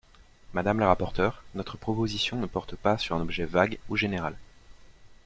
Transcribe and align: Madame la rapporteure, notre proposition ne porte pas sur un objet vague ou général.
Madame 0.53 0.79
la 0.79 0.87
rapporteure, 0.87 1.43
notre 1.53 1.77
proposition 1.77 2.39
ne 2.39 2.47
porte 2.47 2.75
pas 2.75 2.97
sur 2.97 3.15
un 3.15 3.21
objet 3.21 3.45
vague 3.45 3.77
ou 3.87 3.95
général. 3.97 4.35